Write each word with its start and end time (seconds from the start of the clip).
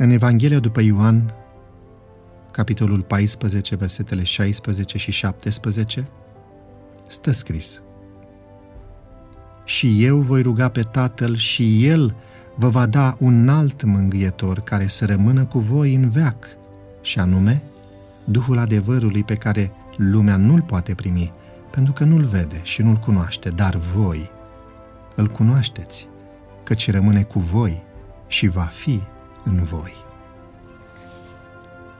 În 0.00 0.10
Evanghelia 0.10 0.58
după 0.58 0.80
Ioan, 0.80 1.34
capitolul 2.50 3.02
14, 3.02 3.76
versetele 3.76 4.22
16 4.22 4.98
și 4.98 5.10
17, 5.10 6.08
stă 7.08 7.30
scris 7.30 7.82
Și 9.64 10.04
eu 10.04 10.18
voi 10.18 10.42
ruga 10.42 10.68
pe 10.68 10.82
Tatăl 10.82 11.36
și 11.36 11.86
El 11.86 12.16
vă 12.56 12.68
va 12.68 12.86
da 12.86 13.16
un 13.18 13.48
alt 13.48 13.82
mângâietor 13.82 14.60
care 14.60 14.86
să 14.86 15.06
rămână 15.06 15.44
cu 15.44 15.58
voi 15.58 15.94
în 15.94 16.08
veac, 16.08 16.46
și 17.00 17.18
anume 17.18 17.62
Duhul 18.24 18.58
adevărului 18.58 19.24
pe 19.24 19.34
care 19.34 19.72
lumea 19.96 20.36
nu-l 20.36 20.62
poate 20.62 20.94
primi, 20.94 21.32
pentru 21.70 21.92
că 21.92 22.04
nu-l 22.04 22.24
vede 22.24 22.60
și 22.62 22.82
nu-l 22.82 22.96
cunoaște, 22.96 23.48
dar 23.48 23.76
voi 23.76 24.30
îl 25.14 25.26
cunoașteți, 25.26 26.08
căci 26.62 26.90
rămâne 26.90 27.22
cu 27.22 27.38
voi 27.38 27.82
și 28.26 28.48
va 28.48 28.62
fi 28.64 29.00
în 29.44 29.62
voi. 29.62 29.92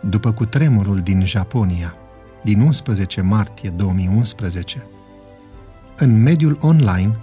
După 0.00 0.32
cutremurul 0.32 0.98
din 0.98 1.26
Japonia, 1.26 1.94
din 2.44 2.60
11 2.60 3.20
martie 3.20 3.70
2011, 3.70 4.86
în 5.96 6.22
mediul 6.22 6.58
online 6.60 7.18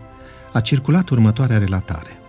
a 0.54 0.60
circulat 0.60 1.10
următoarea 1.10 1.58
relatare. 1.58 2.20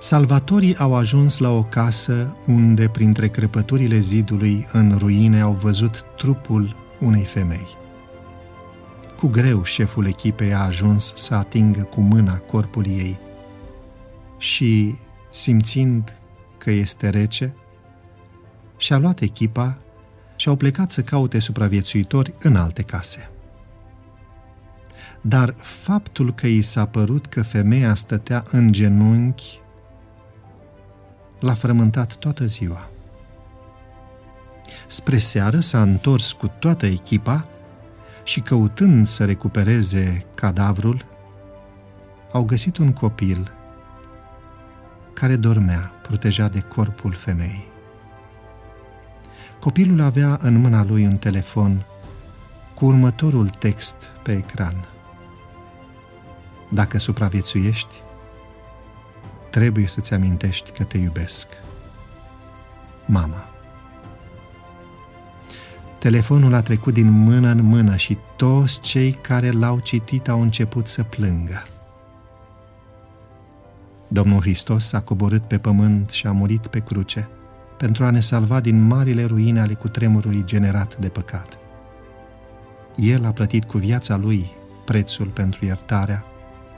Salvatorii 0.00 0.76
au 0.76 0.94
ajuns 0.94 1.38
la 1.38 1.50
o 1.50 1.62
casă 1.62 2.36
unde, 2.46 2.88
printre 2.88 3.28
crăpăturile 3.28 3.98
zidului 3.98 4.66
în 4.72 4.96
ruine, 4.98 5.40
au 5.40 5.52
văzut 5.52 6.04
trupul 6.16 6.76
unei 7.00 7.24
femei. 7.24 7.76
Cu 9.16 9.26
greu 9.26 9.62
șeful 9.62 10.06
echipei 10.06 10.54
a 10.54 10.64
ajuns 10.64 11.12
să 11.16 11.34
atingă 11.34 11.82
cu 11.82 12.00
mâna 12.00 12.36
corpul 12.36 12.86
ei 12.86 13.18
și, 14.38 14.94
simțind 15.28 16.22
că 16.58 16.70
este 16.70 17.08
rece, 17.08 17.54
și-a 18.76 18.98
luat 18.98 19.20
echipa 19.20 19.78
și 20.36 20.48
au 20.48 20.56
plecat 20.56 20.90
să 20.90 21.02
caute 21.02 21.38
supraviețuitori 21.38 22.34
în 22.42 22.56
alte 22.56 22.82
case. 22.82 23.30
Dar 25.20 25.54
faptul 25.56 26.34
că 26.34 26.46
i 26.46 26.62
s-a 26.62 26.86
părut 26.86 27.26
că 27.26 27.42
femeia 27.42 27.94
stătea 27.94 28.42
în 28.50 28.72
genunchi 28.72 29.60
l-a 31.40 31.54
frământat 31.54 32.16
toată 32.16 32.44
ziua. 32.44 32.88
Spre 34.86 35.18
seară 35.18 35.60
s-a 35.60 35.82
întors 35.82 36.32
cu 36.32 36.46
toată 36.46 36.86
echipa 36.86 37.48
și 38.24 38.40
căutând 38.40 39.06
să 39.06 39.24
recupereze 39.24 40.26
cadavrul, 40.34 41.04
au 42.32 42.44
găsit 42.44 42.76
un 42.76 42.92
copil 42.92 43.57
care 45.18 45.36
dormea, 45.36 45.92
protejat 46.02 46.52
de 46.52 46.60
corpul 46.60 47.12
femeii. 47.12 47.66
Copilul 49.60 50.00
avea 50.00 50.38
în 50.40 50.56
mâna 50.56 50.84
lui 50.84 51.06
un 51.06 51.16
telefon 51.16 51.84
cu 52.74 52.84
următorul 52.84 53.48
text 53.48 53.96
pe 54.22 54.32
ecran. 54.32 54.88
Dacă 56.70 56.98
supraviețuiești, 56.98 57.94
trebuie 59.50 59.86
să-ți 59.86 60.14
amintești 60.14 60.70
că 60.70 60.84
te 60.84 60.98
iubesc. 60.98 61.46
Mama. 63.06 63.48
Telefonul 65.98 66.54
a 66.54 66.62
trecut 66.62 66.94
din 66.94 67.10
mână 67.10 67.50
în 67.50 67.62
mână 67.62 67.96
și 67.96 68.18
toți 68.36 68.80
cei 68.80 69.12
care 69.12 69.50
l-au 69.50 69.78
citit 69.78 70.28
au 70.28 70.42
început 70.42 70.88
să 70.88 71.02
plângă. 71.02 71.62
Domnul 74.08 74.40
Hristos 74.40 74.92
a 74.92 75.00
coborât 75.00 75.42
pe 75.42 75.58
pământ 75.58 76.10
și 76.10 76.26
a 76.26 76.32
murit 76.32 76.66
pe 76.66 76.78
cruce 76.78 77.28
pentru 77.76 78.04
a 78.04 78.10
ne 78.10 78.20
salva 78.20 78.60
din 78.60 78.86
marile 78.86 79.24
ruine 79.24 79.60
ale 79.60 79.74
cutremurului 79.74 80.42
generat 80.44 80.96
de 80.96 81.08
păcat. 81.08 81.58
El 82.96 83.24
a 83.24 83.30
plătit 83.30 83.64
cu 83.64 83.78
viața 83.78 84.16
lui 84.16 84.50
prețul 84.84 85.26
pentru 85.26 85.64
iertarea 85.64 86.24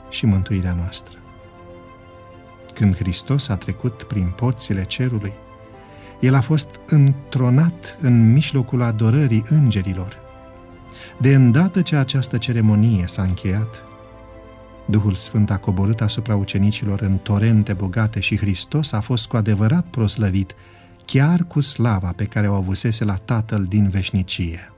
și 0.09 0.25
mântuirea 0.25 0.73
noastră. 0.73 1.17
Când 2.73 2.95
Hristos 2.95 3.47
a 3.47 3.55
trecut 3.55 4.03
prin 4.03 4.33
porțile 4.35 4.83
cerului, 4.83 5.33
el 6.19 6.35
a 6.35 6.41
fost 6.41 6.69
întronat 6.87 7.97
în 8.01 8.31
mijlocul 8.31 8.81
adorării 8.81 9.43
îngerilor. 9.49 10.17
De 11.19 11.33
îndată 11.33 11.81
ce 11.81 11.95
această 11.95 12.37
ceremonie 12.37 13.07
s-a 13.07 13.21
încheiat, 13.21 13.83
Duhul 14.85 15.13
Sfânt 15.13 15.51
a 15.51 15.57
coborât 15.57 16.01
asupra 16.01 16.35
ucenicilor 16.35 17.01
în 17.01 17.17
torente 17.17 17.73
bogate 17.73 18.19
și 18.19 18.37
Hristos 18.37 18.91
a 18.91 18.99
fost 18.99 19.27
cu 19.27 19.37
adevărat 19.37 19.85
proslăvit, 19.85 20.55
chiar 21.05 21.43
cu 21.43 21.59
slava 21.59 22.13
pe 22.15 22.25
care 22.25 22.47
o 22.47 22.53
avusese 22.53 23.03
la 23.03 23.15
Tatăl 23.15 23.63
din 23.63 23.89
veșnicie. 23.89 24.73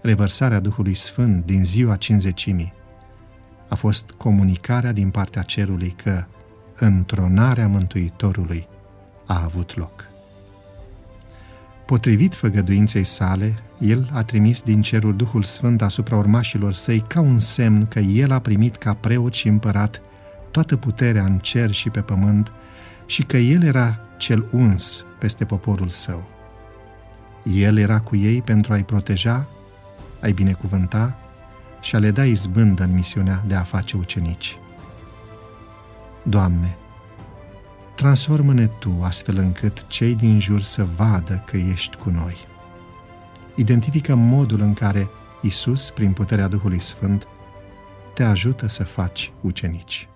Revărsarea 0.00 0.60
Duhului 0.60 0.94
Sfânt 0.94 1.44
din 1.44 1.64
ziua 1.64 1.96
cinzecimii 1.96 2.72
a 3.68 3.74
fost 3.74 4.10
comunicarea 4.10 4.92
din 4.92 5.10
partea 5.10 5.42
cerului 5.42 5.94
că 6.02 6.24
întronarea 6.76 7.68
Mântuitorului 7.68 8.68
a 9.26 9.42
avut 9.44 9.76
loc. 9.76 10.15
Potrivit 11.86 12.34
făgăduinței 12.34 13.04
sale, 13.04 13.54
el 13.78 14.10
a 14.12 14.22
trimis 14.22 14.62
din 14.62 14.82
cerul 14.82 15.16
Duhul 15.16 15.42
Sfânt 15.42 15.82
asupra 15.82 16.16
urmașilor 16.16 16.72
săi 16.72 17.04
ca 17.08 17.20
un 17.20 17.38
semn 17.38 17.86
că 17.86 17.98
el 17.98 18.32
a 18.32 18.38
primit 18.38 18.76
ca 18.76 18.94
preot 18.94 19.34
și 19.34 19.48
împărat 19.48 20.00
toată 20.50 20.76
puterea 20.76 21.24
în 21.24 21.38
cer 21.38 21.70
și 21.70 21.90
pe 21.90 22.00
pământ 22.00 22.52
și 23.06 23.22
că 23.22 23.36
el 23.36 23.62
era 23.62 24.00
cel 24.16 24.48
uns 24.52 25.04
peste 25.18 25.44
poporul 25.44 25.88
său. 25.88 26.28
El 27.42 27.78
era 27.78 28.00
cu 28.00 28.16
ei 28.16 28.42
pentru 28.42 28.72
a-i 28.72 28.84
proteja, 28.84 29.46
a-i 30.20 30.32
binecuvânta 30.32 31.18
și 31.80 31.94
a 31.94 31.98
le 31.98 32.10
da 32.10 32.24
izbândă 32.24 32.82
în 32.82 32.94
misiunea 32.94 33.44
de 33.46 33.54
a 33.54 33.62
face 33.62 33.96
ucenici. 33.96 34.58
Doamne, 36.22 36.76
transformă-ne 37.96 38.66
Tu 38.66 39.00
astfel 39.02 39.36
încât 39.36 39.86
cei 39.86 40.14
din 40.14 40.40
jur 40.40 40.60
să 40.60 40.86
vadă 40.96 41.42
că 41.46 41.56
ești 41.56 41.96
cu 41.96 42.10
noi. 42.10 42.36
Identifică 43.54 44.14
modul 44.14 44.60
în 44.60 44.74
care 44.74 45.08
Isus, 45.42 45.90
prin 45.90 46.12
puterea 46.12 46.48
Duhului 46.48 46.80
Sfânt, 46.80 47.28
te 48.14 48.24
ajută 48.24 48.68
să 48.68 48.84
faci 48.84 49.32
ucenici. 49.40 50.08